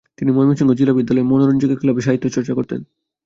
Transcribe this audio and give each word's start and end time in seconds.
তিনি 0.17 0.29
ময়মনসিংহ 0.31 0.71
জিলা 0.73 0.93
বিদ্যালয়ে 0.95 1.27
'মনোরঞ্জিকা 1.27 1.75
ক্লাব'-এ 1.75 2.03
সাহিত্য 2.03 2.25
চর্চা 2.27 2.53
করতেন। 2.55 2.79